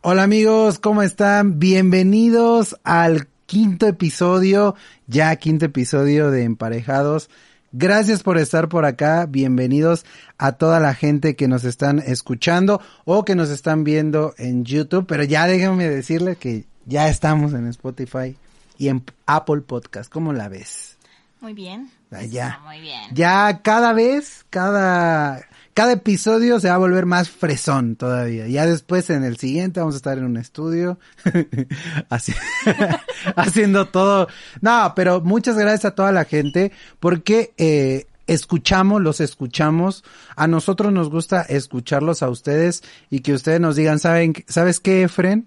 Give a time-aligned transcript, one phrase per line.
[0.00, 1.58] Hola amigos, ¿cómo están?
[1.58, 4.76] Bienvenidos al quinto episodio,
[5.08, 7.28] ya quinto episodio de Emparejados.
[7.72, 10.06] Gracias por estar por acá, bienvenidos
[10.38, 15.04] a toda la gente que nos están escuchando o que nos están viendo en YouTube,
[15.08, 18.36] pero ya déjenme decirles que ya estamos en Spotify
[18.78, 20.96] y en Apple Podcast, ¿cómo la ves?
[21.40, 21.90] Muy bien.
[22.30, 22.60] Ya.
[22.64, 23.02] Muy bien.
[23.12, 25.44] Ya cada vez, cada,
[25.78, 28.48] cada episodio se va a volver más fresón todavía.
[28.48, 30.98] Ya después en el siguiente vamos a estar en un estudio
[32.08, 32.34] así,
[33.36, 34.26] haciendo todo.
[34.60, 40.02] No, pero muchas gracias a toda la gente porque eh, escuchamos, los escuchamos.
[40.34, 45.04] A nosotros nos gusta escucharlos a ustedes y que ustedes nos digan, ¿saben, ¿sabes qué,
[45.04, 45.46] Efren?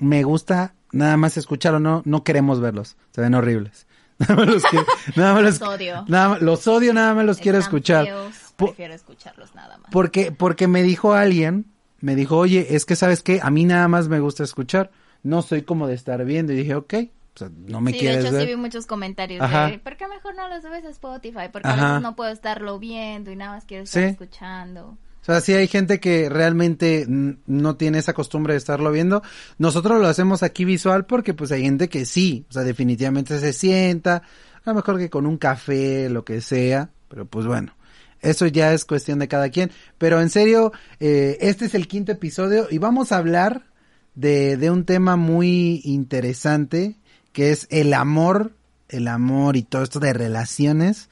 [0.00, 2.96] Me gusta nada más escucharlo, no, no queremos verlos.
[3.12, 3.86] Se ven horribles.
[4.28, 6.04] Nada más los, quiero, nada más los, Los odio.
[6.08, 8.04] Nada, más- los odio, nada más los quiero escuchar.
[8.06, 9.90] feos, prefiero escucharlos nada más.
[9.92, 11.66] porque, porque me dijo alguien,
[12.00, 14.90] me dijo, oye, es que sabes qué, a mí nada más me gusta escuchar,
[15.22, 16.52] no soy como de estar viendo.
[16.52, 16.94] Y dije, ok,
[17.34, 18.42] o sea, no me sí, de quieres hecho ver.
[18.42, 19.68] sí vi muchos comentarios Ajá.
[19.68, 21.48] de ¿por qué mejor no los subes a Spotify?
[21.52, 24.08] Porque a veces no puedo estarlo viendo y nada más quiero estar Sí.
[24.08, 24.98] escuchando.
[25.28, 29.22] O sea, sí hay gente que realmente no tiene esa costumbre de estarlo viendo.
[29.58, 33.52] Nosotros lo hacemos aquí visual porque pues hay gente que sí, o sea, definitivamente se
[33.52, 34.22] sienta,
[34.64, 37.74] a lo mejor que con un café, lo que sea, pero pues bueno,
[38.22, 39.70] eso ya es cuestión de cada quien.
[39.98, 43.66] Pero en serio, eh, este es el quinto episodio y vamos a hablar
[44.14, 46.96] de, de un tema muy interesante
[47.34, 48.54] que es el amor,
[48.88, 51.10] el amor y todo esto de relaciones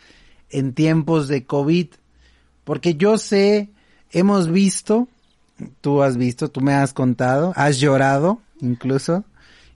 [0.49, 1.89] en tiempos de COVID.
[2.65, 3.76] Porque yo sé,
[4.11, 5.09] hemos visto,
[5.81, 9.25] tú has visto, tú me has contado, has llorado incluso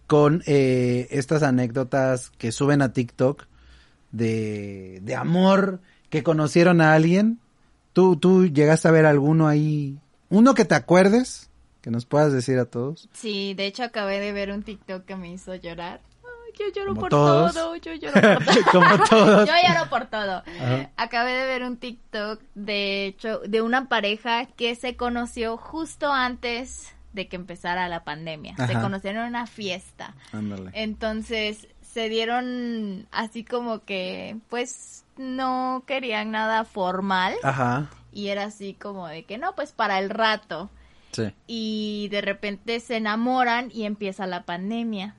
[0.06, 3.46] con eh, estas anécdotas que suben a TikTok
[4.12, 7.38] de, de amor, que conocieron a alguien.
[7.92, 9.98] ¿Tú, tú llegaste a ver alguno ahí,
[10.28, 13.08] uno que te acuerdes, que nos puedas decir a todos.
[13.12, 16.00] Sí, de hecho acabé de ver un TikTok que me hizo llorar.
[16.60, 17.54] Yo lloro Como por todos.
[17.54, 18.64] todo, yo lloro por todo.
[18.72, 19.48] Como todos.
[19.48, 20.42] Yo lloro por todo.
[20.60, 20.90] Ajá.
[20.96, 26.94] Acabé de ver un TikTok de hecho de una pareja que se conoció justo antes
[27.12, 28.54] de que empezara la pandemia.
[28.66, 30.14] Se conocieron en una fiesta.
[30.32, 30.70] Ándale.
[30.74, 37.88] Entonces se dieron así como que pues no querían nada formal Ajá.
[38.12, 40.70] y era así como de que no, pues para el rato.
[41.12, 41.32] Sí.
[41.48, 45.16] Y de repente se enamoran y empieza la pandemia.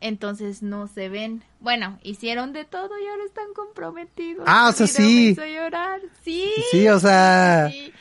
[0.00, 1.42] Entonces no se ven.
[1.60, 4.44] Bueno, hicieron de todo y ahora están comprometidos.
[4.46, 5.28] Ah, o sea, video me sí.
[5.28, 6.00] hizo llorar.
[6.22, 6.50] Sí.
[6.70, 7.92] Sí, o sea, sí.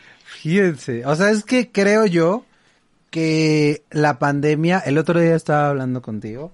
[0.41, 2.45] fíjense, o sea, es que creo yo
[3.09, 6.51] que la pandemia, el otro día estaba hablando contigo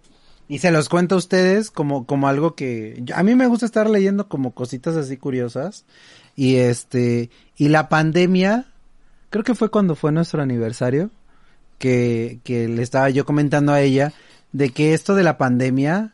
[0.51, 3.89] y se los cuento a ustedes como como algo que a mí me gusta estar
[3.89, 5.85] leyendo como cositas así curiosas
[6.35, 8.65] y este y la pandemia
[9.29, 11.09] creo que fue cuando fue nuestro aniversario
[11.77, 14.11] que que le estaba yo comentando a ella
[14.51, 16.13] de que esto de la pandemia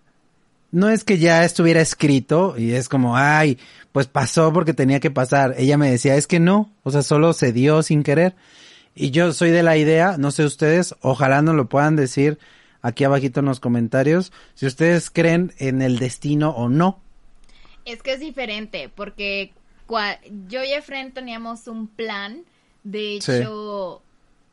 [0.72, 3.58] no es que ya estuviera escrito y es como, ay,
[3.92, 5.56] pues pasó porque tenía que pasar.
[5.58, 8.36] Ella me decía, es que no, o sea, solo se dio sin querer.
[8.94, 12.38] Y yo soy de la idea, no sé ustedes, ojalá nos lo puedan decir
[12.82, 17.00] aquí abajito en los comentarios, si ustedes creen en el destino o no.
[17.86, 19.52] Es que es diferente porque
[19.88, 22.44] cua- yo y Efren teníamos un plan.
[22.84, 23.32] De Sí.
[23.34, 24.02] hecho,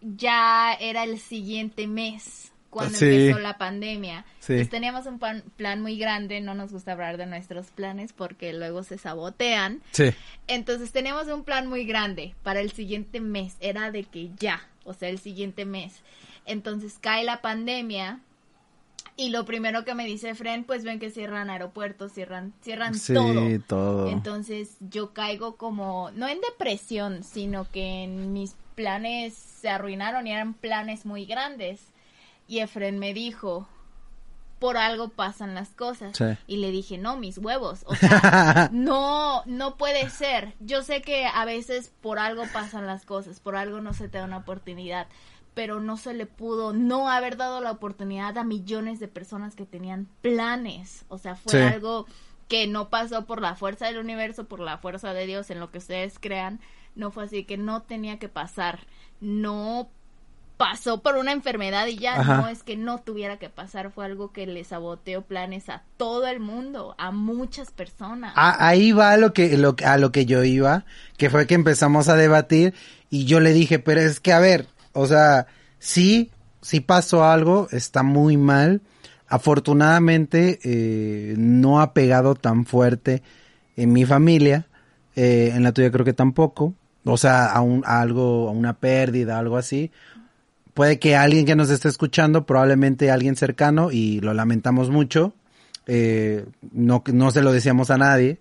[0.01, 3.07] ya era el siguiente mes cuando Sí.
[3.29, 4.25] empezó la pandemia.
[4.41, 4.55] Sí.
[4.57, 6.41] Pues teníamos un plan, plan muy grande.
[6.41, 9.81] No nos gusta hablar de nuestros planes porque luego se sabotean.
[9.93, 10.11] Sí.
[10.49, 13.57] Entonces teníamos un plan muy grande para el siguiente mes.
[13.61, 16.03] Era de que ya, o sea, el siguiente mes.
[16.47, 18.21] Entonces cae la pandemia
[19.17, 23.15] y lo primero que me dice Fren, pues ven que cierran aeropuertos, cierran, cierran Sí,
[23.15, 23.61] todo.
[23.69, 24.09] todo.
[24.11, 30.33] Entonces yo caigo como, no en depresión, sino que en mis planes se arruinaron y
[30.33, 31.81] eran planes muy grandes.
[32.47, 33.67] Y Efren me dijo,
[34.59, 36.17] por algo pasan las cosas.
[36.17, 36.25] Sí.
[36.47, 37.83] Y le dije, no, mis huevos.
[37.87, 40.55] O sea, no, no puede ser.
[40.61, 44.19] Yo sé que a veces por algo pasan las cosas, por algo no se te
[44.19, 45.07] da una oportunidad,
[45.55, 49.67] pero no se le pudo no haber dado la oportunidad a millones de personas que
[49.67, 51.05] tenían planes.
[51.09, 51.59] O sea, fue Sí.
[51.59, 52.07] algo
[52.49, 55.71] que no pasó por la fuerza del universo, por la fuerza de Dios, en lo
[55.71, 56.61] que ustedes crean.
[56.95, 58.87] No fue así, que no tenía que pasar.
[59.21, 59.89] No
[60.57, 62.37] pasó por una enfermedad y ya Ajá.
[62.39, 66.27] no es que no tuviera que pasar, fue algo que le saboteó planes a todo
[66.29, 68.33] el mundo, a muchas personas.
[68.37, 70.85] A- ahí va a lo que, lo, a lo que yo iba,
[71.17, 72.75] que fue que empezamos a debatir
[73.11, 75.47] y yo le dije, pero es que a ver, o sea,
[75.79, 76.31] sí,
[76.63, 78.81] sí pasó algo, está muy mal.
[79.27, 83.23] Afortunadamente, eh, no ha pegado tan fuerte
[83.77, 84.67] en mi familia,
[85.17, 86.75] eh, en la tuya creo que tampoco.
[87.05, 89.91] O sea, a, un, a algo, a una pérdida, algo así.
[90.75, 95.33] Puede que alguien que nos esté escuchando, probablemente alguien cercano, y lo lamentamos mucho,
[95.87, 98.39] eh, no, no se lo decíamos a nadie,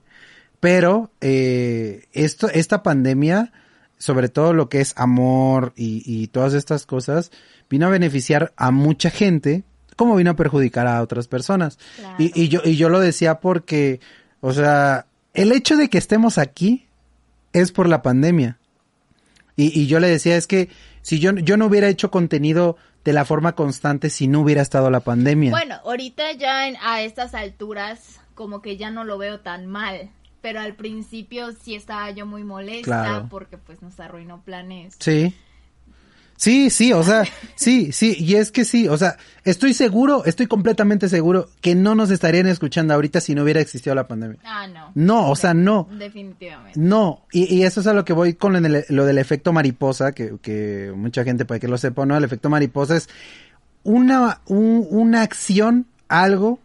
[0.59, 3.51] pero eh, esto, esta pandemia,
[3.97, 7.31] sobre todo lo que es amor y, y todas estas cosas,
[7.69, 9.63] vino a beneficiar a mucha gente,
[9.95, 11.77] como vino a perjudicar a otras personas.
[11.97, 12.15] Claro.
[12.17, 13.99] Y, y yo, y yo lo decía porque,
[14.41, 16.87] o sea, el hecho de que estemos aquí
[17.51, 18.57] es por la pandemia.
[19.55, 20.69] Y, y yo le decía, es que
[21.03, 24.89] si yo, yo no hubiera hecho contenido de la forma constante si no hubiera estado
[24.89, 25.51] la pandemia.
[25.51, 30.09] Bueno, ahorita ya en- a estas alturas como que ya no lo veo tan mal,
[30.41, 33.27] pero al principio sí estaba yo muy molesta Claro.
[33.29, 34.95] porque pues nos arruinó planes.
[34.99, 35.35] Sí.
[36.35, 37.23] Sí, sí, o sea,
[37.55, 41.95] sí, sí, y es que sí, o sea, estoy seguro, estoy completamente seguro que no
[41.95, 44.39] nos estarían escuchando ahorita si no hubiera existido la pandemia.
[44.43, 44.91] Ah, no.
[44.95, 45.87] No, o sea, no.
[45.97, 46.77] Definitivamente.
[46.79, 50.11] No, y, y eso es a lo que voy con el- lo del efecto mariposa,
[50.11, 53.07] que, que mucha gente puede que lo sepa no, el efecto mariposa es
[53.83, 56.59] una, un- una acción, algo,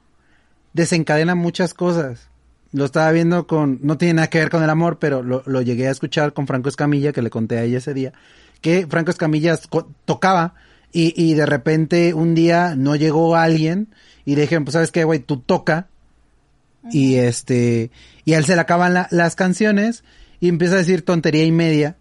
[0.73, 2.29] desencadena muchas cosas.
[2.73, 5.62] Lo estaba viendo con, no tiene nada que ver con el amor, pero lo, lo
[5.62, 8.12] llegué a escuchar con Franco Escamilla, que le conté a ella ese día,
[8.61, 9.59] que Franco Escamilla
[10.05, 10.55] tocaba
[10.93, 13.89] y, y de repente un día no llegó alguien
[14.25, 15.89] y le dijeron, pues sabes qué, güey, tú toca
[16.91, 17.91] y este
[18.25, 20.05] y a él se le acaban la- las canciones
[20.41, 21.97] y empieza a decir tontería y media.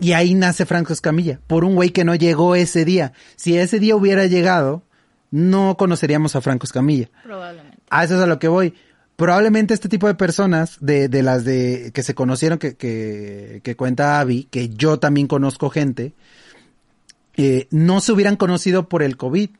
[0.00, 3.12] Y ahí nace Franco Escamilla por un güey que no llegó ese día.
[3.36, 4.82] Si ese día hubiera llegado
[5.30, 7.10] no conoceríamos a Franco Escamilla.
[7.22, 7.76] Probablemente.
[7.90, 8.74] a eso es a lo que voy
[9.18, 13.74] probablemente este tipo de personas de, de las de que se conocieron que, que, que
[13.74, 16.14] cuenta Abby que yo también conozco gente
[17.36, 19.50] eh, no se hubieran conocido por el COVID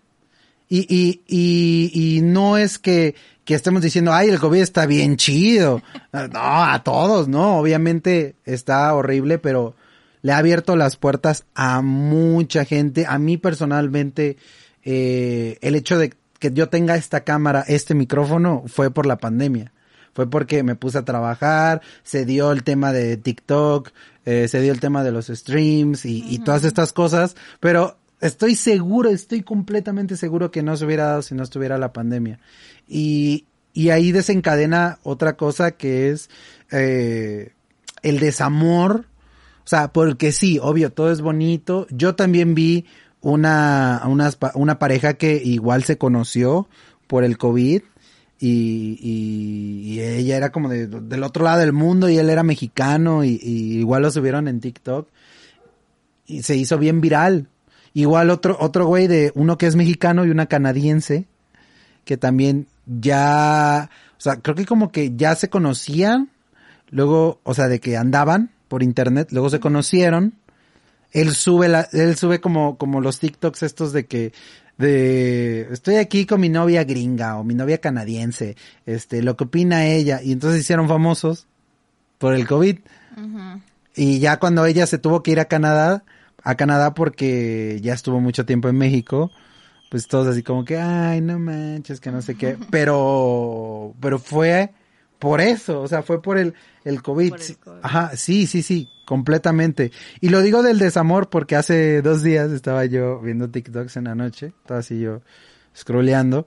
[0.68, 3.14] y, y, y, y no es que,
[3.44, 5.82] que estemos diciendo, ay, el COVID está bien chido.
[6.12, 7.58] No, a todos, ¿no?
[7.58, 9.74] Obviamente está horrible, pero
[10.22, 13.06] le ha abierto las puertas a mucha gente.
[13.06, 14.36] A mí personalmente,
[14.82, 19.72] eh, el hecho de que yo tenga esta cámara, este micrófono, fue por la pandemia.
[20.14, 23.90] Fue porque me puse a trabajar, se dio el tema de TikTok,
[24.24, 28.54] eh, se dio el tema de los streams y, y todas estas cosas, pero estoy
[28.54, 32.40] seguro, estoy completamente seguro que no se hubiera dado si no estuviera la pandemia.
[32.86, 36.30] Y, y ahí desencadena otra cosa que es
[36.70, 37.52] eh,
[38.02, 39.06] el desamor.
[39.64, 41.86] O sea, porque sí, obvio, todo es bonito.
[41.90, 42.86] Yo también vi
[43.20, 46.68] una, unas pa- una pareja que igual se conoció
[47.06, 47.82] por el COVID.
[48.40, 52.44] Y, y, y ella era como de- del otro lado del mundo y él era
[52.44, 55.08] mexicano y, y igual lo subieron en TikTok
[56.26, 57.48] y se hizo bien viral.
[57.94, 61.26] Igual otro, otro güey de uno que es mexicano y una canadiense,
[62.04, 66.30] que también ya, o sea, creo que como que ya se conocían,
[66.90, 70.34] luego, o sea, de que andaban por internet, luego se conocieron.
[71.12, 74.32] Él sube la, él sube como, como los TikToks estos de que,
[74.76, 78.56] de, estoy aquí con mi novia gringa o mi novia canadiense,
[78.86, 81.46] este, lo que opina ella, y entonces se hicieron famosos
[82.18, 82.78] por el COVID.
[83.96, 86.04] Y ya cuando ella se tuvo que ir a Canadá,
[86.44, 89.32] a Canadá porque ya estuvo mucho tiempo en México,
[89.90, 92.56] pues todos así como que, ay, no manches, que no sé qué.
[92.70, 94.72] Pero, pero fue
[95.18, 96.54] por eso, o sea, fue por el,
[96.88, 97.30] el COVID.
[97.30, 97.80] Por el Sí, COVID.
[97.82, 99.92] Ajá, sí, sí, sí, completamente.
[100.20, 104.14] Y lo digo del desamor porque hace dos días estaba yo viendo TikToks en la
[104.14, 105.22] noche, estaba así yo
[105.76, 106.46] scrolleando.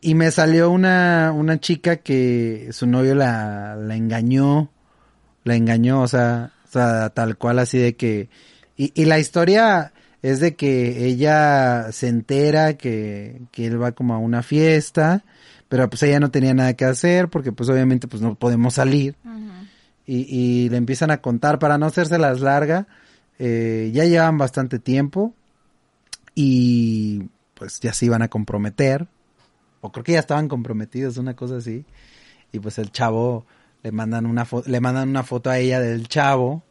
[0.00, 4.70] Y me salió una, una chica que su novio la, la engañó,
[5.42, 8.28] la engañó, o sea, o sea, tal cual así de que,
[8.76, 14.14] y, y la historia es de que ella se entera que, que él va como
[14.14, 15.24] a una fiesta,
[15.68, 19.16] pero pues ella no tenía nada que hacer porque pues obviamente pues no podemos salir.
[20.08, 22.86] Y, y le empiezan a contar para no hacérselas larga,
[23.40, 25.34] eh, ya llevan bastante tiempo
[26.36, 29.08] y pues ya se iban a comprometer,
[29.80, 31.84] o creo que ya estaban comprometidos, una cosa así,
[32.52, 33.46] y pues el chavo
[33.82, 36.62] le mandan una foto, le mandan una foto a ella del chavo,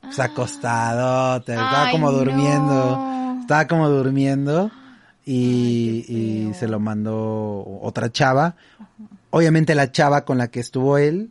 [0.00, 4.70] pues acostado, estaba como durmiendo, estaba como durmiendo
[5.26, 8.56] y, Ay, se lo mandó otra chava.
[9.30, 11.30] Obviamente la chava con la que estuvo él,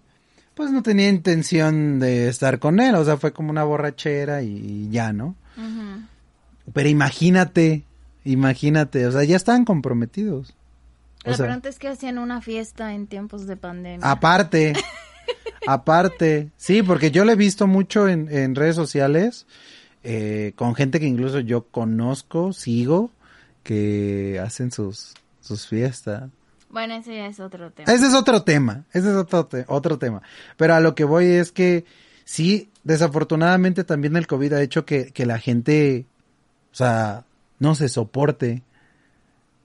[0.55, 4.50] pues no tenía intención de estar con él, o sea, fue como una borrachera y,
[4.57, 5.35] y ya, ¿no?
[6.73, 7.83] Pero imagínate,
[8.23, 10.53] imagínate, o sea, ya estaban comprometidos.
[11.25, 14.09] O La sea, pregunta es que hacían una fiesta en tiempos de pandemia.
[14.09, 14.73] aparte,
[15.67, 19.45] aparte, sí, porque yo lo he visto mucho en, en redes sociales,
[20.03, 23.12] eh, con gente que incluso yo conozco, sigo,
[23.63, 26.29] que hacen sus, sus fiestas.
[26.70, 27.91] Bueno, ese ya es otro tema.
[27.91, 30.22] Ese es otro tema, ese es otro, te- otro tema.
[30.58, 31.86] Pero a lo que voy es que
[32.25, 36.05] sí, desafortunadamente también el COVID ha hecho que, que la gente,
[36.72, 37.25] o sea,
[37.60, 38.63] no se soporte.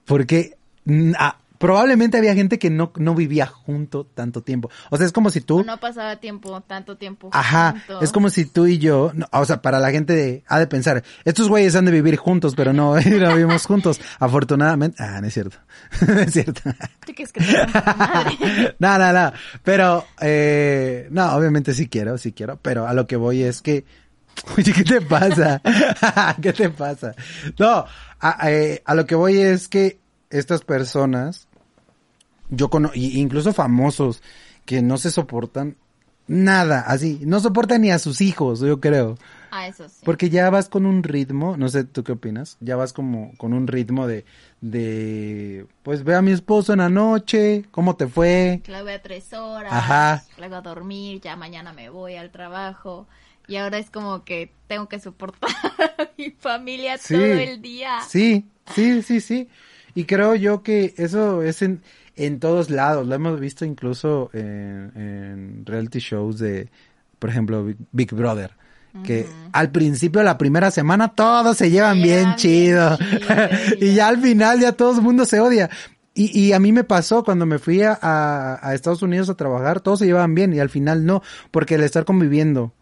[0.05, 1.13] Porque mm,
[1.59, 4.71] probablemente había gente que no, no vivía junto tanto tiempo.
[4.91, 5.65] O sea, es como si tú...
[5.65, 7.31] No pasaba tiempo, tanto tiempo.
[7.33, 10.59] Ajá, es como si tú y yo, no, o sea, para la gente de- ha
[10.59, 14.01] de pensar, estos güeyes han de vivir juntos, pero no, no vivimos juntos.
[14.19, 15.59] Afortunadamente, ah, no es cierto,
[16.07, 16.61] no es cierto.
[17.07, 18.77] ¿Tú que te madre?
[18.79, 19.33] no, no, no.
[19.63, 22.59] Pero, eh, no, obviamente sí quiero, sí quiero.
[22.63, 23.85] Pero a lo que voy es que,
[24.57, 25.61] oye, ¿qué te pasa?
[26.41, 27.15] ¿Qué te pasa?
[27.59, 27.85] No,
[28.21, 29.99] a, eh, a lo que voy es que
[30.31, 31.48] estas personas,
[32.51, 34.23] yo conozco, incluso famosos,
[34.65, 35.77] que no se soportan
[36.27, 39.17] nada, así, no soportan ni a sus hijos, yo creo.
[39.51, 39.97] Ah, eso sí.
[40.05, 42.59] Porque ya vas con un ritmo, no sé, ¿tú qué opinas?
[42.61, 44.27] Ya vas como con un ritmo de,
[44.61, 48.63] de, pues ve a mi esposo en la noche, ¿cómo te fue?
[48.67, 49.73] La voy a tres horas.
[49.73, 50.25] Ajá.
[50.39, 53.07] Luego a dormir, ya mañana me voy al trabajo.
[53.47, 55.49] Y ahora es como que tengo que soportar
[55.99, 57.15] a mi familia Sí.
[57.15, 58.01] todo el día.
[58.07, 59.49] Sí, sí, sí, sí.
[59.99, 61.83] Y creo yo que eso es en,
[62.15, 63.05] en todos lados.
[63.05, 66.69] Lo hemos visto incluso en, en reality shows de,
[67.19, 68.53] por ejemplo, Big, Big Brother.
[69.03, 72.97] Que al principio, la primera semana, todos se llevan bien chido.
[73.81, 74.07] y ya ya.
[74.07, 75.69] al final ya todo el mundo se odia.
[76.15, 79.35] Y, y a mí me pasó cuando me fui a, a, a Estados Unidos a
[79.35, 82.73] trabajar, todos se llevaban bien y al final no, porque el estar conviviendo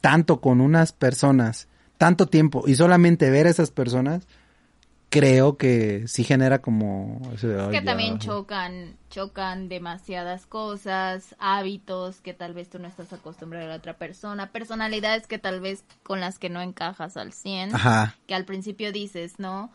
[0.00, 4.26] tanto con unas personas, tanto tiempo y solamente ver a esas personas,
[5.20, 7.20] creo que sí genera como...
[7.34, 7.84] ese Es "Ay, que ya".
[7.84, 13.76] también chocan, chocan demasiadas cosas, hábitos que tal vez tú no estás acostumbrado a la
[13.76, 18.14] otra persona, personalidades que tal vez con las que no encajas al 100, Ajá.
[18.26, 19.70] que al principio dices, ¿no?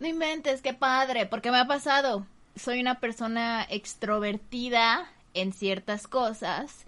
[0.00, 2.26] No inventes, qué padre, porque me ha pasado.
[2.56, 6.84] Soy una persona extrovertida en ciertas cosas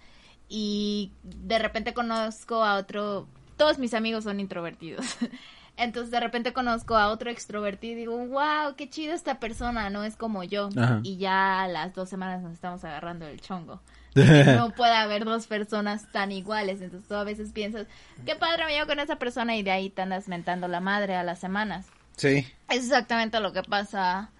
[0.49, 3.27] y de repente conozco a otro,
[3.57, 5.07] todos mis amigos son introvertidos.
[5.77, 10.05] Entonces de repente conozco a otro extrovertido y digo, wow, qué chido esta persona, no
[10.05, 10.69] es como yo.
[10.77, 11.01] Ajá.
[11.03, 13.81] Y ya a las dos semanas nos estamos agarrando el chongo.
[14.15, 16.81] No puede haber dos personas tan iguales.
[16.81, 17.89] Entonces tú a veces piensas,
[18.25, 21.17] qué padre me llevo con esa persona y de ahí te andas mentando la madre
[21.17, 21.87] a las semanas.
[22.17, 22.47] Sí.
[22.69, 24.31] Es exactamente lo que pasa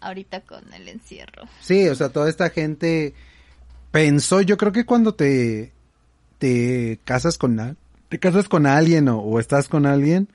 [0.00, 1.44] ahorita con el encierro.
[1.60, 3.14] Sí, o sea, toda esta gente
[3.92, 5.72] pensó, yo creo que cuando te,
[6.38, 7.76] te casas con
[8.08, 10.28] te casas con alguien o, o estás con alguien,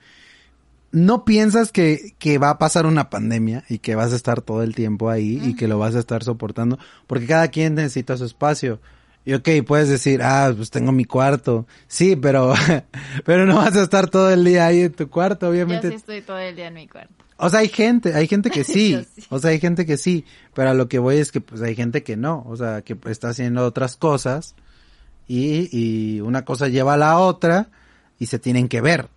[0.92, 4.62] no piensas que, que va a pasar una pandemia y que vas a estar todo
[4.62, 8.24] el tiempo ahí y que lo vas a estar soportando, porque cada quien necesita su
[8.24, 8.80] espacio.
[9.24, 11.66] Y ok, puedes decir, ah, pues tengo mi cuarto.
[11.86, 12.54] Sí, pero,
[13.24, 15.90] pero no vas a estar todo el día ahí en tu cuarto, Yo obviamente.
[15.90, 17.14] sí estoy todo el día en mi cuarto.
[17.36, 19.22] O sea, hay gente, hay gente que sí, Yo sí.
[19.28, 21.74] o sea, hay gente que sí, pero a lo que voy es que pues hay
[21.76, 24.54] gente que no, o sea, que está haciendo otras cosas
[25.28, 27.68] y, y una cosa lleva a la otra
[28.18, 29.08] y se tienen que ver.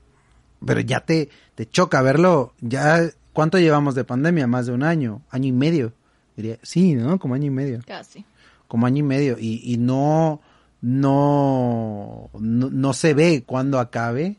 [0.66, 3.02] Pero ya te, te choca verlo, ya,
[3.34, 4.48] ¿cuánto llevamos de pandemia?
[4.48, 5.94] Más de un año, año y medio,
[6.36, 7.20] diría, sí, ¿no?
[7.20, 8.26] Como año y medio Casi.
[8.68, 10.42] como año y medio y, y no,
[10.82, 14.38] no, no, no se ve cuándo acabe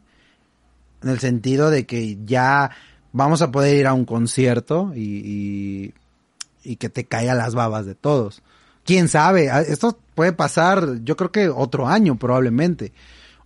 [1.02, 2.70] en el sentido de que ya
[3.12, 5.94] vamos a poder ir a un concierto y, y,
[6.64, 8.42] y que te caiga las babas de todos.
[8.84, 12.92] Quién sabe, Ah, esto puede pasar, yo creo que otro año probablemente,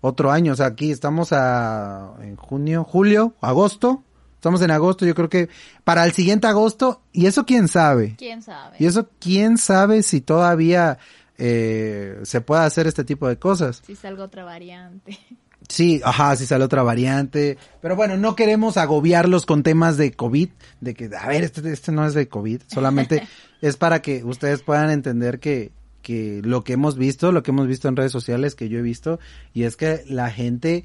[0.01, 5.15] otro año, o sea, aquí estamos a, en junio, julio, agosto, estamos en agosto, yo
[5.15, 5.49] creo que
[5.85, 8.15] para el siguiente agosto, y eso quién sabe.
[8.17, 8.77] ¿Quién sabe?
[8.79, 10.99] Y eso, quién sabe si todavía
[11.37, 13.83] eh, se puede hacer este tipo de cosas.
[13.87, 15.19] Si salga otra variante.
[15.69, 17.59] Sí, ajá, si sale otra variante.
[17.83, 20.49] Pero bueno, no queremos agobiarlos con temas de COVID,
[20.81, 23.27] de que, a ver, este, este no es de COVID, solamente
[23.61, 27.67] es para que ustedes puedan entender que, que lo que hemos visto, lo que hemos
[27.67, 29.19] visto en redes sociales, que yo he visto,
[29.55, 30.85] y es que la gente,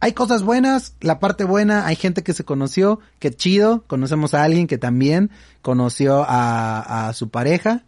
[0.00, 4.42] hay cosas buenas, la parte buena, hay gente que se conoció, que chido, conocemos a
[4.44, 5.30] alguien que también
[5.62, 7.84] conoció a, a su pareja,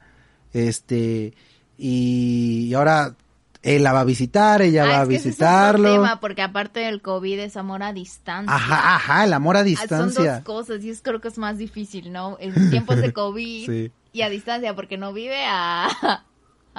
[0.52, 1.34] este,
[1.78, 3.16] y, y ahora
[3.62, 5.92] él la va a visitar, ella Ah, va a es que ese es visitarlo.
[5.92, 8.54] tema, porque aparte del COVID es amor a distancia.
[8.54, 10.34] Ajá, ajá, el amor a Ah, Son distancia.
[10.36, 12.36] dos cosas y es creo que es más difícil, ¿no?
[12.40, 13.92] En tiempos de COVID Sí.
[14.12, 16.24] y a distancia, porque no vive a,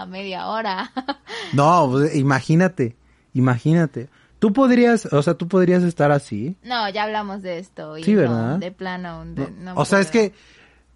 [0.01, 0.91] a media hora.
[1.53, 2.95] No, pues, imagínate,
[3.33, 4.09] imagínate.
[4.39, 6.55] Tú podrías, o sea, tú podrías estar así.
[6.63, 7.97] No, ya hablamos de esto.
[7.97, 8.57] Y Sí, no, ¿verdad?
[8.57, 9.25] de plano.
[9.25, 10.33] de- No, no o sea, es que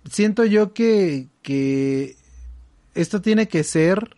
[0.10, 2.16] siento yo que, que
[2.94, 4.16] esto tiene que ser,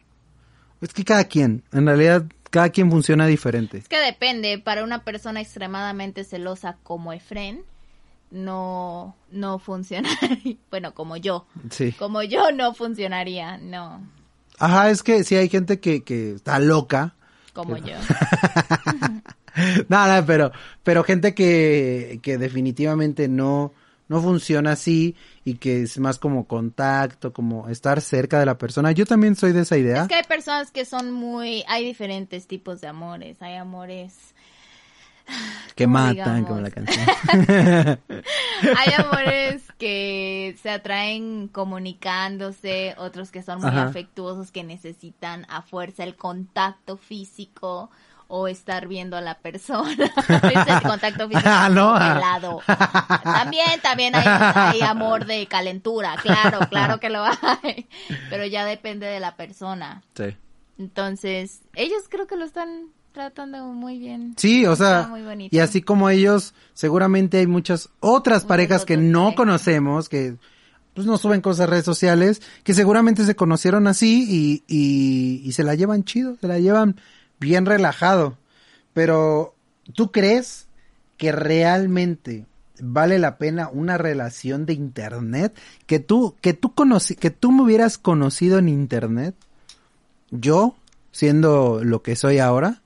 [0.82, 3.80] es que cada quien, en realidad, cada quien funciona diferente.
[3.80, 7.64] Es que depende, para una persona extremadamente celosa como Efren,
[8.32, 10.58] no, no funcionaría.
[10.70, 11.48] Bueno, como yo.
[11.72, 11.92] Sí.
[11.94, 14.02] Como yo no funcionaría, no,
[14.58, 17.16] Ajá, es que sí hay gente que, que está loca.
[17.54, 17.96] como yo.
[19.90, 20.52] Nada, pero,
[20.84, 23.74] pero gente que, que definitivamente no,
[24.08, 28.92] no funciona así y que es más como contacto, como estar cerca de la persona.
[28.92, 30.04] Yo también soy de esa idea.
[30.04, 34.14] Es que hay personas que son muy, hay diferentes tipos de amores, hay amores,
[35.76, 36.48] que matan, digamos.
[36.48, 37.06] como la canción.
[38.78, 43.84] hay amores que se atraen comunicándose, otros que son muy Ajá.
[43.86, 47.90] afectuosos que necesitan a fuerza el contacto físico
[48.30, 49.90] o estar viendo a la persona.
[50.28, 51.94] El contacto físico Ah, no.
[51.94, 52.62] pelado.
[53.24, 57.88] También, también hay, hay amor de calentura, claro, claro que lo hay,
[58.30, 60.04] pero ya depende de la persona.
[60.16, 60.36] Sí.
[60.78, 64.36] Entonces, ellos creo que lo están tratando muy bien.
[64.38, 65.12] Sí, o sea,
[65.50, 69.36] y así como ellos, seguramente hay muchas otras parejas que no parejas.
[69.36, 70.36] conocemos, que
[70.94, 75.52] pues no suben cosas a redes sociales, que seguramente se conocieron así y, y, y
[75.54, 76.98] se la llevan chido, se la llevan
[77.40, 78.38] bien relajado.
[78.94, 79.56] Pero,
[79.96, 80.68] ¿tú crees
[81.18, 82.46] que realmente
[82.80, 85.58] vale la pena una relación de internet?
[85.88, 89.34] Que tú, que tú conocí, que tú me hubieras conocido en internet,
[90.30, 90.76] yo,
[91.12, 92.84] siendo lo que soy ahora,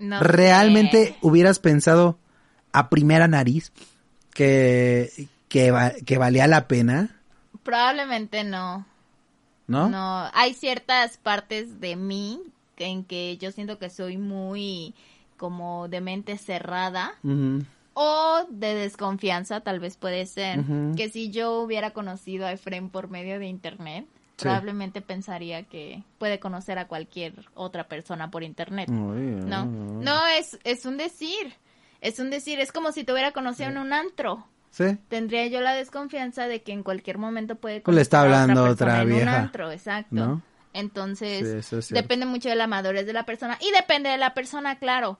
[0.00, 1.16] No realmente sé.
[1.20, 2.18] hubieras pensado
[2.72, 3.72] a primera nariz
[4.34, 7.16] que, que, va- que valía la pena,
[7.62, 8.86] Probablemente no.
[9.66, 9.88] ¿no?
[9.90, 12.40] No, hay ciertas partes de mí
[12.78, 14.94] en que yo siento que soy muy
[15.36, 17.12] como de mente cerrada
[17.94, 20.64] o de desconfianza, tal vez puede ser.
[20.96, 24.06] Que si yo hubiera conocido a Efren por medio de internet.
[24.40, 28.88] Probablemente pensaría que puede conocer a cualquier otra persona por internet.
[28.88, 31.54] No, no es, es un decir.
[32.00, 34.46] Es un decir, es como si te hubiera conocido en un antro.
[34.70, 34.96] Sí.
[35.08, 38.42] Tendría yo la desconfianza de que en cualquier momento puede Pues le está conocer a
[38.42, 40.14] hablando otra en vieja, un antro, exacto.
[40.14, 40.42] ¿no?
[40.72, 44.34] Entonces, Sí, es depende mucho de la madurez de la persona y depende de la
[44.34, 45.18] persona, claro.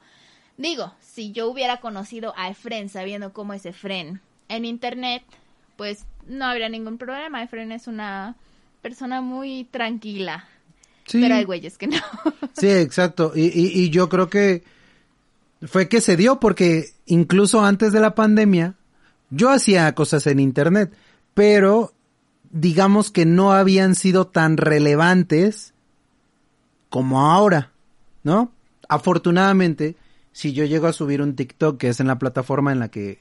[0.57, 5.25] Digo, si yo hubiera conocido a Efren sabiendo cómo es Efren en internet,
[5.77, 7.43] pues no habría ningún problema.
[7.43, 8.37] Efren es una
[8.81, 10.49] persona muy tranquila.
[11.07, 11.21] Sí.
[11.21, 11.97] Pero hay güeyes que no.
[12.53, 13.33] Sí, exacto.
[13.35, 14.63] Y, y, y yo creo que
[15.63, 18.75] fue que se dio porque incluso antes de la pandemia
[19.31, 20.93] yo hacía cosas en internet,
[21.35, 21.93] pero
[22.51, 25.73] digamos que no habían sido tan relevantes
[26.89, 27.71] como ahora,
[28.25, 28.53] ¿no?
[28.89, 29.97] Afortunadamente,
[30.33, 33.21] si yo llego a subir un TikTok, que es en la plataforma en la que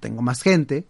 [0.00, 0.84] tengo más gente,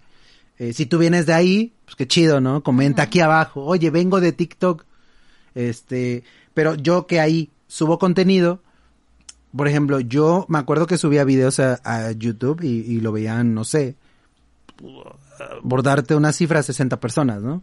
[0.59, 2.63] eh, si tú vienes de ahí, pues qué chido, ¿no?
[2.63, 4.85] Comenta aquí abajo, oye, vengo de TikTok,
[5.55, 8.63] este, pero yo que ahí subo contenido,
[9.55, 13.55] por ejemplo, yo me acuerdo que subía videos a, a YouTube y, y lo veían,
[13.55, 13.97] no sé,
[15.69, 17.63] por darte una cifra, 60 personas, ¿no?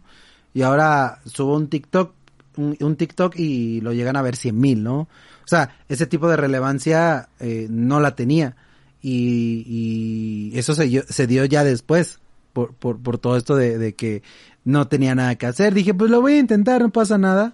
[0.52, 2.14] Y ahora subo un TikTok,
[2.56, 5.00] un, un TikTok y lo llegan a ver 100 mil, ¿no?
[5.00, 8.56] O sea, ese tipo de relevancia eh, no la tenía.
[9.02, 12.20] Y, y eso se dio ya después,
[12.54, 14.22] por, por, por todo esto de, de que
[14.64, 15.74] no tenía nada que hacer.
[15.74, 17.52] Dije, pues lo voy a intentar, no pasa nada.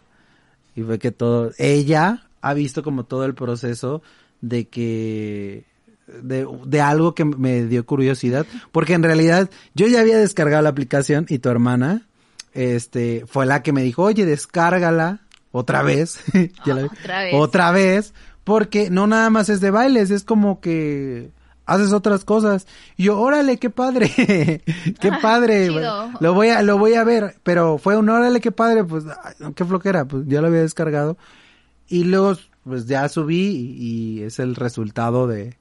[0.77, 4.03] Y fue que todo, ella ha visto como todo el proceso
[4.41, 5.65] de que,
[6.23, 10.69] de, de algo que me dio curiosidad, porque en realidad yo ya había descargado la
[10.71, 12.07] aplicación y tu hermana,
[12.55, 15.21] este, fue la que me dijo, oye, descárgala
[15.53, 16.21] otra vez.
[16.65, 17.35] Ya la- Otra vez.
[17.35, 21.31] Otra vez, porque no nada más es de bailes, es como que
[21.71, 22.67] haces otras cosas.
[22.97, 24.09] Y yo, órale, qué padre,
[25.01, 25.69] qué Ah, padre.
[25.69, 26.11] chido.
[26.21, 29.53] Lo voy a, lo voy a ver, pero fue un órale, qué padre, pues, ay,
[29.55, 31.17] qué flojera, pues ya lo había descargado.
[31.89, 33.47] Y luego, pues ya subí
[33.79, 35.57] y, y es el resultado de,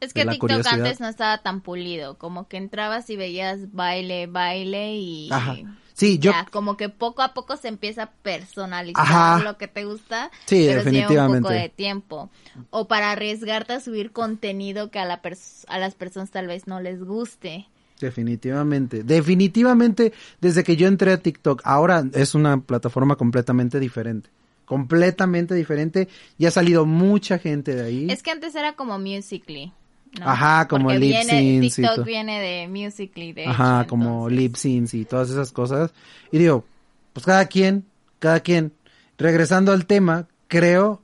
[0.00, 0.74] Es que TikTok curiosidad.
[0.74, 5.56] antes no estaba tan pulido, como que entrabas y veías baile, baile y Ajá.
[5.94, 9.42] Sí, yo, ya, como que poco a poco se empieza a personalizar Ajá.
[9.42, 12.28] lo que te gusta, Sí, pero lleva un poco de tiempo.
[12.68, 16.66] O para arriesgarte a subir contenido que a, la pers- a las personas tal vez
[16.66, 17.66] no les guste.
[17.98, 24.28] Definitivamente, definitivamente desde que yo entré a TikTok, ahora es una plataforma completamente diferente,
[24.66, 28.06] completamente diferente y ha salido mucha gente de ahí.
[28.10, 29.72] Es que antes era como Musically.
[30.18, 30.28] ¿No?
[30.28, 31.90] Ajá, como Porque lip viene- syncs y todo.
[31.92, 34.38] TikTok viene de Musically, de Ajá, hecho, como entonces.
[34.38, 35.92] lip syncs y todas esas cosas.
[36.32, 36.64] Y digo,
[37.12, 37.84] pues cada quien,
[38.18, 38.72] cada quien.
[39.18, 41.02] Regresando al tema, creo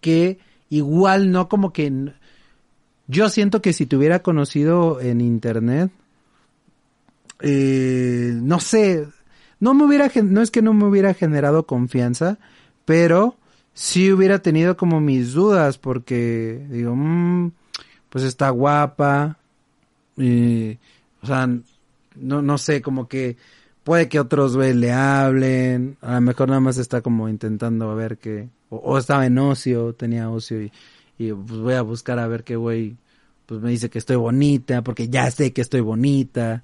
[0.00, 0.38] que
[0.70, 2.12] igual no como que
[3.06, 5.90] yo siento que si te hubiera conocido en internet,
[7.40, 9.06] eh, no sé,
[9.60, 12.38] no me hubiera, no es que no me hubiera generado confianza,
[12.84, 13.36] pero
[13.72, 17.50] sí hubiera tenido como mis dudas porque digo, mmm,
[18.14, 19.38] pues está guapa,
[20.18, 20.78] eh,
[21.20, 21.48] o sea,
[22.14, 23.36] no, no sé, como que
[23.82, 28.18] puede que otros güeyes le hablen, a lo mejor nada más está como intentando ver
[28.18, 30.70] que, o, estaba en ocio, tenía ocio y,
[31.18, 32.96] y pues voy a buscar a ver qué güey,
[33.46, 36.62] pues me dice que estoy bonita, porque ya sé que estoy bonita,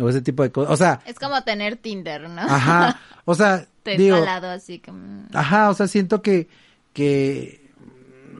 [0.00, 1.00] o ese tipo de cosas, o sea.
[1.06, 2.40] Es como tener Tinder, ¿no?
[2.40, 3.64] Ajá, o sea.
[3.84, 4.82] Te digo, así.
[4.84, 5.26] Mm.
[5.32, 6.48] Ajá, o sea, siento que,
[6.92, 7.70] que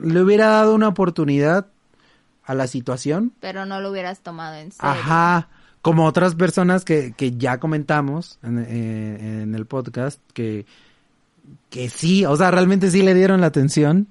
[0.03, 1.69] le hubiera dado una oportunidad
[2.49, 3.33] a la situación.
[3.41, 4.91] Pero no lo hubieras tomado en serio.
[4.91, 5.49] Ajá,
[5.83, 10.65] como otras personas que, que ya comentamos en, eh, en, el podcast, que,
[11.69, 14.09] que sí, o sea, realmente sí le dieron la atención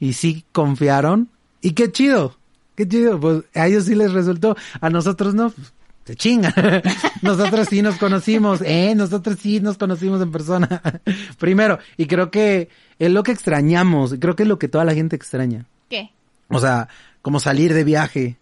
[0.00, 1.28] y sí confiaron.
[1.60, 2.38] Y qué chido,
[2.74, 5.52] qué chido, pues a ellos sí les resultó, a nosotros no,
[6.06, 6.54] se chinga.
[7.22, 10.80] nosotros sí nos conocimos, eh, nosotros sí nos conocimos en persona.
[11.38, 14.94] Primero, y creo que es lo que extrañamos, creo que es lo que toda la
[14.94, 15.66] gente extraña.
[15.90, 16.12] ¿Qué?
[16.48, 16.88] O sea,
[17.24, 18.36] como salir de viaje.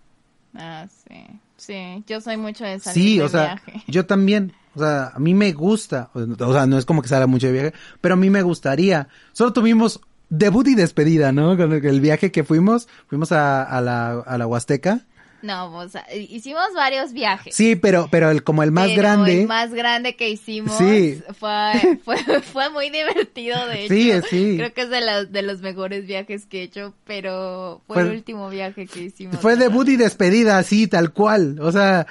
[0.57, 1.25] Ah, sí.
[1.57, 4.53] Sí, yo soy mucho de salir sí, o sea, Yo también.
[4.75, 6.11] O sea, a mí me gusta.
[6.13, 9.07] O sea, no es como que salga mucho de viaje, pero a mí me gustaría.
[9.33, 11.57] Solo tuvimos debut y despedida, ¿no?
[11.57, 15.07] Con el viaje que fuimos, fuimos a, a la, a la Huasteca.
[15.43, 17.55] No, o sea, hicimos varios viajes.
[17.55, 19.43] Sí, pero, pero el, como el más grande.
[19.43, 20.77] El más grande que hicimos.
[20.79, 21.21] Sí.
[21.39, 23.95] Fue, fue, fue muy divertido, de hecho.
[23.95, 24.57] Sí, sí.
[24.57, 28.11] Creo que es de, los de los mejores viajes que he hecho, pero fue, el
[28.11, 29.39] último viaje que hicimos.
[29.39, 31.59] Fue debut y despedida, así, tal cual.
[31.61, 32.07] O sea,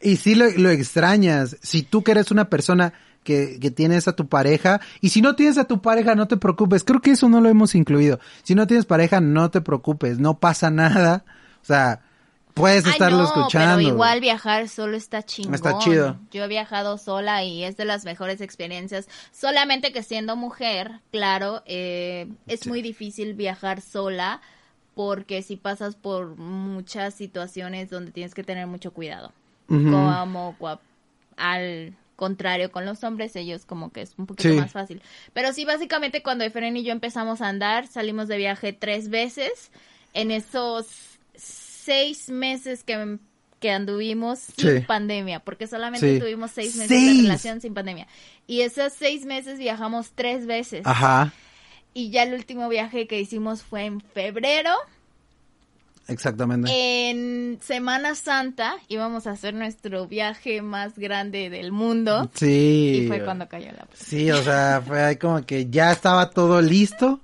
[0.00, 1.56] y sí lo, lo extrañas.
[1.62, 4.80] Si tú que eres una persona que, que, tienes a tu pareja.
[5.00, 6.84] Y si no tienes a tu pareja, no te preocupes.
[6.84, 8.18] Creo que eso no lo hemos incluido.
[8.42, 10.18] Si no tienes pareja, no te preocupes.
[10.18, 11.24] No pasa nada.
[11.62, 12.00] O sea,
[12.54, 13.76] puedes estarlo escuchando.
[13.76, 15.54] Pero igual viajar solo está chingón.
[15.54, 16.18] Está chido.
[16.30, 19.08] Yo he viajado sola y es de las mejores experiencias.
[19.32, 24.40] Solamente que siendo mujer, claro, eh, es muy difícil viajar sola
[24.94, 29.32] porque si pasas por muchas situaciones donde tienes que tener mucho cuidado.
[29.68, 30.56] Como
[31.36, 35.00] al contrario con los hombres, ellos como que es un poquito más fácil.
[35.32, 39.70] Pero sí, básicamente cuando Efren y yo empezamos a andar, salimos de viaje tres veces.
[40.12, 41.09] En esos
[41.84, 43.18] seis meses que,
[43.58, 48.06] que anduvimos sin pandemia, porque solamente tuvimos seis meses de relación sin pandemia.
[48.46, 50.82] Y esos seis meses viajamos tres veces.
[50.84, 51.32] Ajá.
[51.92, 54.70] Y ya el último viaje que hicimos fue en febrero.
[56.08, 56.70] Exactamente.
[56.72, 62.30] En Semana Santa íbamos a hacer nuestro viaje más grande del mundo.
[62.34, 63.02] Sí.
[63.04, 66.60] Y fue cuando cayó la Sí, o sea, fue ahí como que ya estaba todo
[66.60, 67.20] listo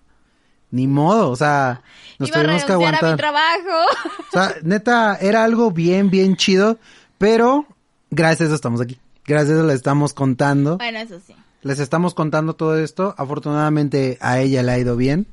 [0.76, 1.82] ni modo, o sea,
[2.18, 3.04] nos tuvimos que aguantar.
[3.04, 3.86] A mi trabajo.
[4.28, 6.78] O sea, neta, era algo bien, bien chido,
[7.18, 7.66] pero
[8.10, 8.98] gracias a eso estamos aquí.
[9.24, 10.76] Gracias a eso les estamos contando.
[10.76, 11.34] Bueno, eso sí.
[11.62, 13.14] Les estamos contando todo esto.
[13.16, 15.26] Afortunadamente a ella le ha ido bien.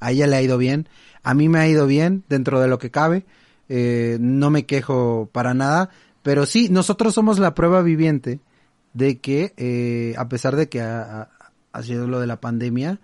[0.00, 0.88] A ella le ha ido bien.
[1.22, 3.26] A mí me ha ido bien dentro de lo que cabe.
[3.68, 5.90] Eh, no me quejo para nada.
[6.22, 8.40] Pero sí, nosotros somos la prueba viviente
[8.94, 11.28] de que, eh, a pesar de que ha
[11.82, 13.00] sido lo de la pandemia,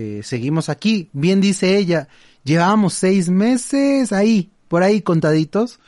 [0.00, 1.10] eh, seguimos aquí.
[1.12, 2.06] Bien dice ella,
[2.44, 5.80] llevábamos seis meses ahí, por ahí contaditos,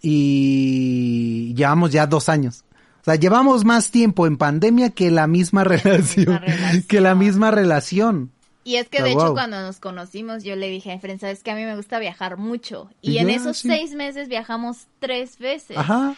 [0.00, 2.64] y llevamos ya dos años.
[3.02, 6.40] O sea, llevamos más tiempo en pandemia que la misma relación,
[6.88, 8.32] que la misma relación.
[8.64, 11.50] Y es que de hecho cuando nos conocimos yo le dije a Fren, sabes que
[11.50, 12.88] a mí me gusta viajar mucho.
[13.02, 15.76] Y, en esos seis meses viajamos tres veces.
[15.76, 16.16] Ajá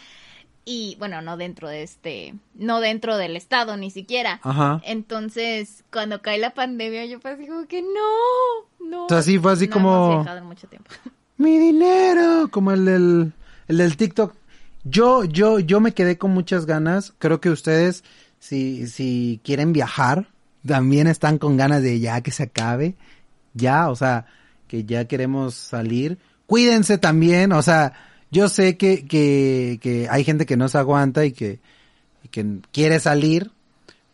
[0.69, 4.39] y bueno, no dentro de este, no dentro del estado ni siquiera.
[4.43, 4.79] Ajá.
[4.85, 9.05] Entonces, cuando cae la pandemia, yo pues digo que no, no.
[9.05, 10.91] O sea, sí fue así como mucho tiempo.
[11.37, 13.33] Mi dinero, como el del
[13.67, 14.35] el del TikTok.
[14.83, 17.15] Yo yo yo me quedé con muchas ganas.
[17.17, 18.03] Creo que ustedes
[18.37, 20.27] si si quieren viajar,
[20.63, 22.95] también están con ganas de ya que se acabe.
[23.55, 24.27] Ya, o sea,
[24.67, 26.19] que ya queremos salir.
[26.45, 31.25] Cuídense también, o sea, yo sé que, que, que hay gente que no se aguanta
[31.25, 31.59] y que,
[32.31, 33.51] que quiere salir.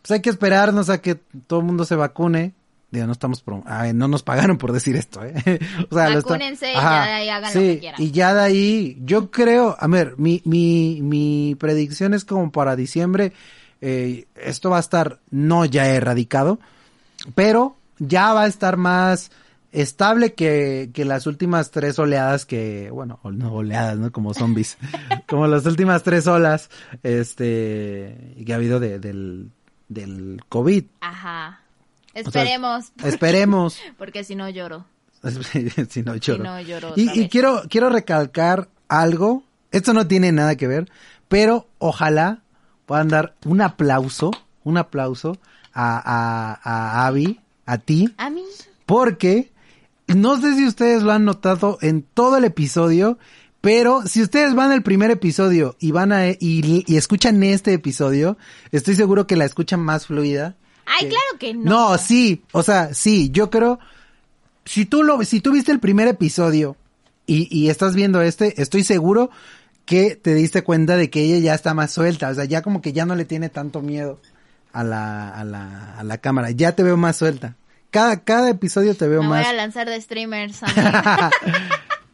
[0.02, 2.54] Pues hay que esperarnos a que todo el mundo se vacune.
[2.90, 3.42] Digo, no estamos
[3.94, 5.34] no nos pagaron por decir esto, ¿eh?
[5.90, 8.02] o sea, Vacúnense y ya de ahí hagan lo que quieran.
[8.02, 12.76] Y ya de ahí, yo creo, a ver, mi, mi, mi predicción es como para
[12.76, 13.32] diciembre,
[13.80, 16.60] eh, esto va a estar no ya erradicado,
[17.34, 19.32] pero ya va a estar más,
[19.76, 24.10] estable que, que las últimas tres oleadas que, bueno, no oleadas, ¿no?
[24.10, 24.78] Como zombies,
[25.28, 26.70] como las últimas tres olas,
[27.02, 29.50] este, que ha habido de, del,
[29.88, 30.84] del COVID.
[31.00, 31.60] Ajá.
[32.14, 32.92] Esperemos.
[33.04, 33.78] esperemos.
[33.98, 34.86] Porque si no lloro.
[35.90, 36.42] si no lloro.
[36.42, 39.42] Si no lloro y, quiero, quiero recalcar algo.
[39.72, 40.90] Esto no tiene nada que ver,
[41.28, 42.42] pero ojalá
[42.86, 44.30] puedan dar un aplauso,
[44.64, 45.36] un aplauso
[45.74, 48.44] a, a, a Abby, a ti, A mí.
[48.86, 49.50] porque
[50.08, 53.18] no sé si ustedes lo han notado en todo el episodio,
[53.60, 58.36] pero si ustedes van al primer episodio y van a y, y escuchan este episodio,
[58.70, 60.54] estoy seguro que la escuchan más fluida.
[60.86, 61.62] Ay, que- claro que no.
[61.90, 63.78] No, sí, o sea, sí, yo creo
[64.64, 66.76] si tú lo si tú viste el primer episodio
[67.26, 69.30] y, y estás viendo este, estoy seguro
[69.84, 72.80] que te diste cuenta de que ella ya está más suelta, o sea, ya como
[72.82, 74.20] que ya no le tiene tanto miedo
[74.72, 77.56] a la a la a la cámara, ya te veo más suelta.
[77.90, 80.62] Cada cada episodio te veo Me voy más a lanzar de streamers.
[80.62, 81.30] amiga.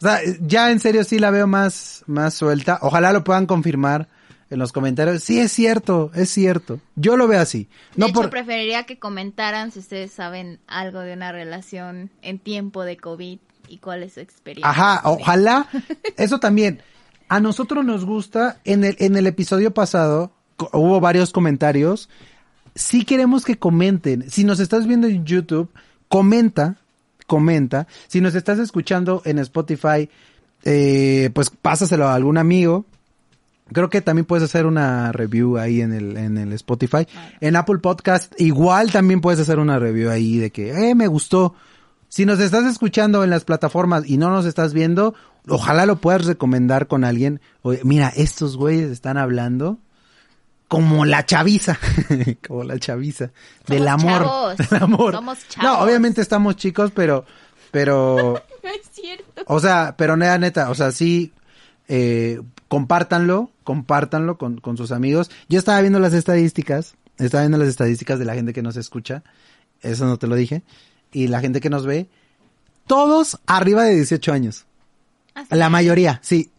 [0.01, 2.79] o sea, ya en serio sí la veo más, más suelta.
[2.83, 4.09] Ojalá lo puedan confirmar
[4.53, 5.23] en los comentarios.
[5.23, 6.79] Sí, es cierto, es cierto.
[6.95, 7.69] Yo lo veo así.
[7.97, 8.31] No de hecho, por...
[8.31, 13.79] preferiría que comentaran si ustedes saben algo de una relación en tiempo de COVID y
[13.79, 14.69] cuál es su experiencia.
[14.69, 15.69] Ajá, ojalá.
[16.19, 16.83] Eso también.
[17.29, 20.35] A nosotros nos gusta, en el, en el episodio pasado,
[20.73, 22.11] hubo varios comentarios.
[22.75, 24.31] Sí queremos que comenten.
[24.31, 25.71] Si nos estás viendo en YouTube,
[26.09, 26.77] comenta,
[27.27, 27.87] comenta.
[28.09, 30.09] Si nos estás escuchando en Spotify,
[30.65, 32.87] eh, pues pásaselo a algún amigo.
[33.73, 37.07] Creo que también puedes hacer una review ahí en el, en el Spotify.
[37.41, 41.55] En Apple Podcast, igual también puedes hacer una review ahí de que, eh, me gustó.
[42.09, 45.15] Si nos estás escuchando en las plataformas y no nos estás viendo,
[45.49, 47.41] ojalá lo puedas recomendar con alguien.
[47.63, 49.79] Oye, mira, estos güeyes están hablando
[50.73, 51.79] como la chaviza,
[52.49, 53.31] como la chaviza,
[53.67, 55.15] del Somos amor, chavos, del amor.
[55.15, 55.85] somos No, chavos.
[55.85, 57.27] obviamente estamos chicos, pero,
[57.71, 59.43] pero, No es cierto.
[59.49, 61.35] o sea, pero neta, neta, o sea, sí,
[61.89, 65.31] eh, compártanlo, compártanlo con, con sus amigos.
[65.51, 69.23] Yo estaba viendo las estadísticas, estaba viendo las estadísticas de la gente que nos escucha,
[69.83, 70.63] eso no te lo dije,
[71.13, 72.09] y la gente que nos ve,
[72.87, 74.65] todos arriba de 18 años.
[75.35, 76.51] Así La mayoría, sí.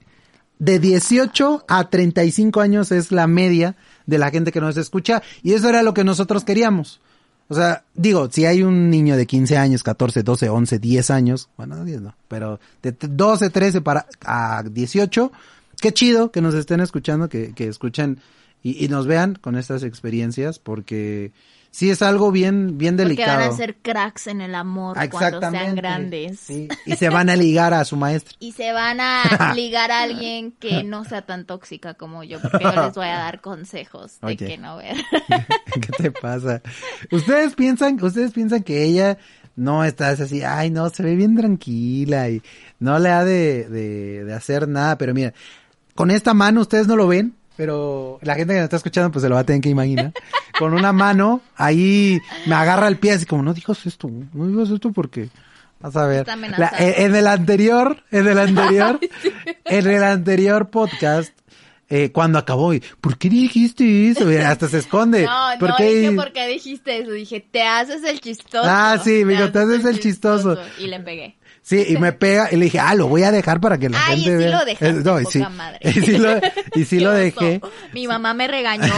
[0.59, 5.53] De 18 a 35 años es la media de la gente que nos escucha y
[5.53, 6.99] eso era lo que nosotros queríamos.
[7.49, 11.49] O sea, digo, si hay un niño de 15 años, 14, 12, 11, 10 años,
[11.57, 15.31] bueno, 10 no, pero de t- 12, 13 para a 18,
[15.81, 18.19] qué chido que nos estén escuchando, que, que escuchen
[18.63, 21.31] y, y nos vean con estas experiencias porque
[21.69, 23.39] sí es algo bien, bien Porque delicado.
[23.39, 26.39] van a ser cracks en el amor cuando sean grandes.
[26.39, 28.35] Sí, y se van a ligar a su maestra.
[28.39, 32.63] Y se van a ligar a alguien que no sea tan tóxica como yo, porque
[32.63, 34.37] yo les voy a dar consejos de Oye.
[34.37, 34.95] que no ver.
[35.73, 36.61] ¿Qué te pasa?
[37.11, 39.17] Ustedes piensan, ustedes piensan que ella
[39.55, 42.41] no está así, ay no, se ve bien tranquila y
[42.79, 45.33] no le ha de, de, de hacer nada, pero mira,
[45.95, 49.21] con esta mano ustedes no lo ven, pero la gente que nos está escuchando pues
[49.23, 50.11] se lo va a tener que imaginar.
[50.59, 54.69] Con una mano ahí me agarra el pie así como, no digas esto, no digas
[54.69, 55.29] esto porque
[55.79, 56.27] vas a ver.
[56.27, 56.75] La- amenazando.
[56.79, 58.99] en, el anterior, en el anterior,
[59.65, 61.33] en el anterior podcast,
[61.89, 64.31] eh, cuando acabó, y, ¿por qué dijiste eso?
[64.31, 65.23] Y hasta se esconde.
[65.27, 65.95] No, ¿Por no qué?
[65.99, 68.63] dije por qué dijiste eso, dije, te haces el chistoso.
[68.67, 70.57] Ah, sí, me dijo, "Te haces el chistoso".
[70.79, 71.35] Y le pegué.
[71.63, 73.97] Sí, y me pega, y le dije, ah, lo voy a dejar para que la
[74.05, 74.59] Ay, gente y sí vea.
[74.59, 75.79] lo dejaste, no, y poca sí, madre.
[75.83, 76.29] Y sí lo,
[76.75, 77.61] y sí lo dejé.
[77.93, 78.93] Mi mamá me regañó.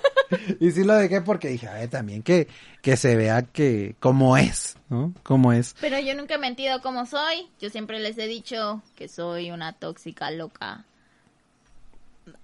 [0.60, 2.48] y sí lo dejé porque dije, a ver, también que,
[2.80, 5.12] que se vea que, cómo es, ¿no?
[5.22, 5.74] Cómo es.
[5.82, 7.46] Pero yo nunca he mentido como soy.
[7.60, 10.86] Yo siempre les he dicho que soy una tóxica loca.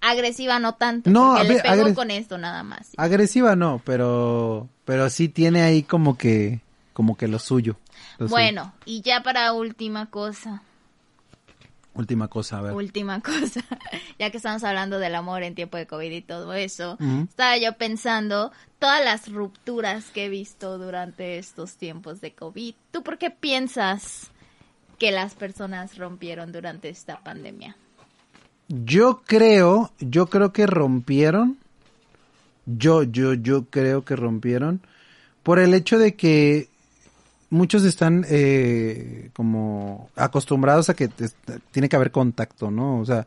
[0.03, 1.09] Agresiva no tanto.
[1.09, 2.91] No, porque le pego con esto nada más.
[2.99, 6.61] Agresiva no, pero, pero sí tiene ahí como que,
[6.93, 7.77] como que lo suyo.
[8.19, 10.63] Bueno, y ya para última cosa.
[11.95, 12.73] Última cosa, a ver.
[12.73, 13.61] Última cosa.
[14.19, 16.99] ya que estamos hablando del amor en tiempo de COVID y todo eso.
[17.29, 22.75] Estaba yo pensando todas las rupturas que he visto durante estos tiempos de COVID.
[22.91, 24.31] ¿Tú por qué piensas
[24.99, 27.77] que las personas rompieron durante esta pandemia?
[28.69, 31.59] Yo creo, yo creo que rompieron.
[32.67, 34.81] Yo, yo, yo creo que rompieron
[35.43, 36.71] por el hecho de que
[37.51, 41.29] muchos están eh, como acostumbrados a que te-
[41.71, 42.99] tiene que haber contacto, ¿no?
[43.01, 43.27] O sea,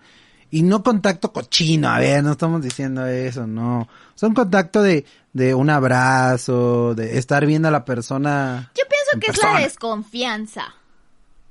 [0.50, 3.82] y no contacto cochino, a ver, no estamos diciendo eso, no.
[3.82, 8.72] O sea, un contacto de, de un abrazo, de estar viendo a la persona.
[8.78, 10.74] Yo pienso en que es la desconfianza.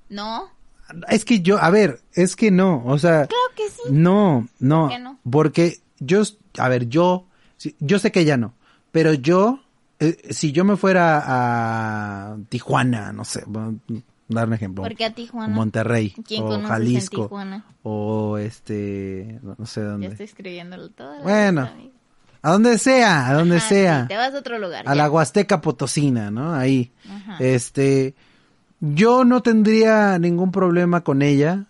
[0.09, 0.51] ¿No?
[1.09, 3.27] Es que yo, a ver, es que no, o sea.
[3.27, 3.83] Claro que sí.
[3.91, 5.19] No, no, ¿Por qué no?
[5.31, 6.23] porque yo,
[6.59, 7.27] a ver, yo,
[7.81, 8.55] yo sé que ya no,
[8.93, 9.61] pero yo,
[10.01, 13.45] eh, si yo me fuera a Tijuana, no sé,
[14.29, 15.55] dar un ejemplo, Porque a Tijuana.
[15.55, 17.65] Monterrey, ¿Quién o en Jalisco, Tijuana?
[17.83, 21.23] o este, no, sé Ya dónde, estoy escribiéndolo todo.
[21.23, 21.69] Bueno,
[22.43, 24.87] a donde sea, a donde sea, Te vas a otro lugar.
[24.87, 24.95] a ya.
[24.95, 26.55] la Huasteca Potosina, ¿no?
[26.55, 27.39] Ahí, Ajá.
[27.41, 28.15] este,
[28.81, 31.65] Yo no tendría ningún problema con ella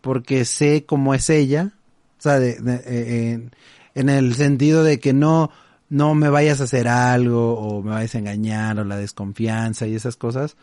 [0.00, 1.70] porque sé cómo es ella,
[2.18, 3.50] o sea, de, de- eh, en,
[3.94, 5.50] en el sentido de que no
[5.94, 9.94] no me vayas a hacer algo o me vayas a engañar o la desconfianza y
[9.94, 10.56] esas cosas,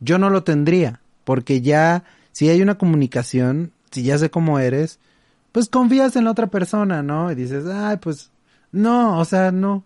[0.00, 4.98] yo no lo tendría, porque ya si hay una comunicación, si ya sé cómo eres,
[5.52, 7.30] pues confías en la otra persona, ¿no?
[7.30, 8.30] Y dices, ay, pues
[8.72, 9.84] no, o sea, no.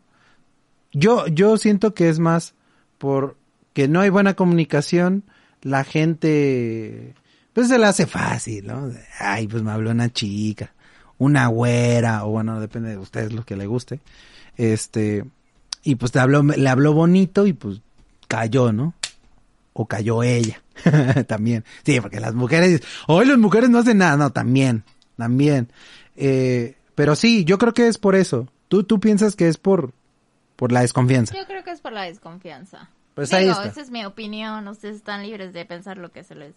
[0.93, 2.55] Yo yo siento que es más
[2.99, 3.37] por
[3.73, 5.25] que no hay buena comunicación,
[5.62, 7.15] la gente
[7.53, 8.88] pues se la hace fácil, ¿no?
[9.19, 10.73] Ay, pues me habló una chica,
[11.19, 14.01] una güera, o bueno, depende de ustedes lo que le guste.
[14.57, 15.25] Este,
[15.83, 17.81] y pues te habló, le habló bonito y pues
[18.29, 18.95] cayó, ¿no?
[19.73, 20.62] O cayó ella,
[21.27, 21.65] también.
[21.85, 24.85] Sí, porque las mujeres, hoy las mujeres no hacen nada, no, también,
[25.17, 25.69] también.
[26.17, 28.49] Eh, pero sí, yo creo que es por eso.
[28.69, 29.93] ¿Tú, tú piensas que es por,
[30.57, 31.35] por la desconfianza?
[31.37, 32.91] Yo creo que es por la desconfianza.
[33.15, 33.67] Pues Digo, ahí está.
[33.67, 34.69] esa es mi opinión.
[34.69, 36.55] Ustedes están libres de pensar lo que se les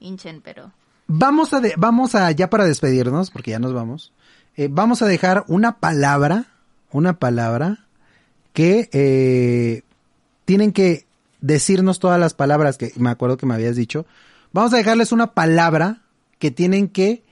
[0.00, 0.72] hinchen, pero...
[1.12, 4.12] Vamos a, de- vamos a, ya para despedirnos, porque ya nos vamos,
[4.56, 6.46] eh, vamos a dejar una palabra,
[6.92, 7.86] una palabra
[8.52, 9.82] que eh,
[10.44, 11.06] tienen que
[11.40, 14.06] decirnos todas las palabras que me acuerdo que me habías dicho.
[14.52, 16.02] Vamos a dejarles una palabra
[16.38, 17.22] que tienen que,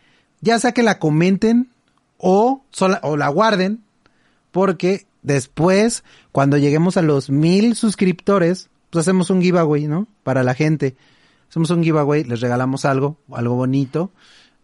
[0.41, 1.69] ya sea que la comenten
[2.17, 3.83] o, sola- o la guarden,
[4.53, 10.07] porque después, cuando lleguemos a los mil suscriptores, pues hacemos un giveaway, ¿no?
[10.23, 10.97] Para la gente.
[11.51, 14.11] Hacemos un giveaway, les regalamos algo, algo bonito.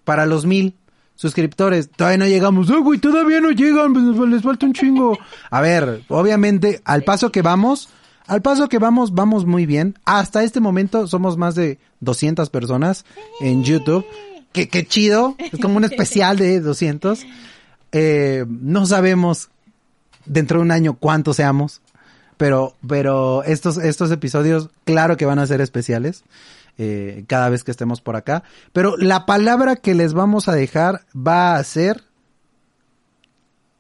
[0.05, 0.75] Para los mil
[1.15, 2.71] suscriptores, todavía no llegamos.
[2.71, 3.93] ¡Ay, güey, todavía no llegan!
[3.93, 5.19] pues, les falta un chingo.
[5.51, 7.89] A ver, obviamente, al paso que vamos,
[8.27, 9.99] al paso que vamos, vamos muy bien.
[10.05, 13.05] Hasta este momento somos más de 200 personas
[13.41, 14.05] en YouTube.
[14.53, 15.37] Qué, qué chido.
[15.39, 17.25] Es como un especial de 200.
[17.93, 19.51] Eh, no sabemos
[20.27, 21.81] dentro de un año cuántos seamos.
[22.37, 26.25] Pero, pero estos, estos episodios, claro que van a ser especiales.
[26.79, 28.43] Eh, cada vez que estemos por acá.
[28.73, 32.05] Pero la palabra que les vamos a dejar va a ser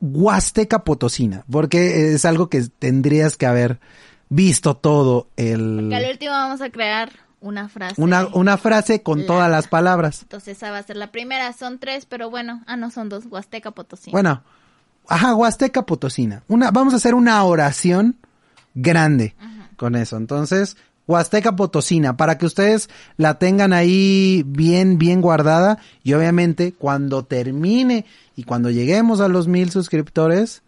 [0.00, 1.44] Huasteca Potosina.
[1.50, 3.80] Porque es algo que tendrías que haber
[4.28, 8.00] visto todo el, Que al último vamos a crear una frase.
[8.00, 10.22] una, una frase con todas las palabras.
[10.22, 11.52] Entonces esa va a ser la primera.
[11.52, 12.62] Son tres, pero bueno.
[12.66, 13.26] Ah, no, son dos.
[13.26, 14.10] Huasteca Potosí.
[14.10, 14.42] Bueno,
[15.08, 16.42] ajá, Huasteca Potosina.
[16.48, 18.16] Una, vamos a hacer una oración
[18.74, 19.34] grande
[19.76, 20.16] con eso.
[20.16, 25.78] Entonces, Huasteca Potosina, para que ustedes la tengan ahí bien, bien guardada.
[26.02, 30.62] Y obviamente, cuando termine y cuando lleguemos a los mil suscriptores,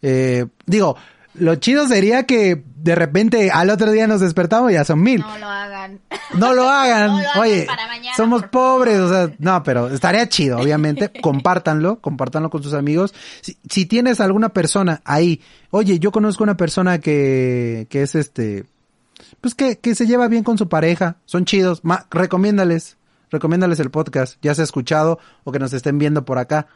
[0.00, 0.96] eh, digo,
[1.34, 5.20] lo chido sería que de repente al otro día nos despertamos y ya son mil.
[5.20, 6.00] No lo hagan.
[6.34, 7.10] No lo hagan.
[7.12, 11.10] No lo hagan Oye, para mañana, somos pobres, o sea, no, pero estaría chido, obviamente.
[11.22, 13.14] compártanlo, compártanlo con sus amigos.
[13.42, 18.64] Si, si tienes alguna persona ahí, oye, yo conozco una persona que, que es este,
[19.40, 22.96] pues que, que se lleva bien con su pareja, son chidos, ma, recomiéndales,
[23.30, 26.66] recomiéndales el podcast, ya se ha escuchado o que nos estén viendo por acá.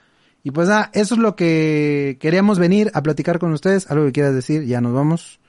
[0.43, 3.91] Y pues nada, eso es lo que queríamos venir a platicar con ustedes.
[3.91, 5.41] Algo que quieras decir, ya nos vamos.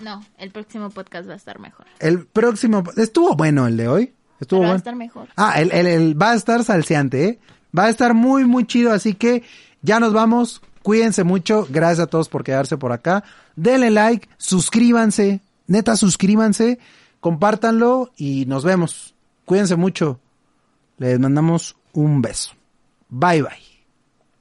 [0.00, 1.86] No, el próximo podcast va a estar mejor.
[2.00, 4.12] El próximo, estuvo bueno el de hoy.
[4.40, 4.76] Estuvo Pero va a bueno.
[4.78, 5.28] estar mejor.
[5.36, 7.38] Ah, el, el, el va a estar salseante, ¿eh?
[7.76, 9.44] Va a estar muy, muy chido, así que
[9.82, 10.62] ya nos vamos.
[10.82, 11.66] Cuídense mucho.
[11.70, 13.22] Gracias a todos por quedarse por acá.
[13.54, 15.40] Denle like, suscríbanse.
[15.72, 16.78] Neta, suscríbanse.
[17.20, 19.14] Compártanlo y nos vemos.
[19.46, 20.20] Cuídense mucho.
[20.98, 22.52] Les mandamos un beso.
[23.08, 23.71] Bye, bye.